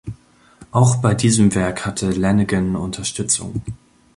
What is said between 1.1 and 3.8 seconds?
diesem Werk hatte Lanegan Unterstützung.